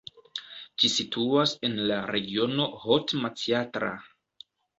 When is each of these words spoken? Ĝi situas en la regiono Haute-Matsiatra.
Ĝi 0.83 0.89
situas 0.93 1.53
en 1.67 1.75
la 1.91 1.99
regiono 2.15 2.67
Haute-Matsiatra. 2.87 3.93